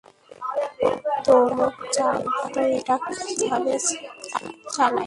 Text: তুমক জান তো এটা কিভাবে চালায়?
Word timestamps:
তুমক 1.25 1.75
জান 1.95 2.17
তো 2.53 2.61
এটা 2.77 2.95
কিভাবে 3.29 3.73
চালায়? 4.73 4.99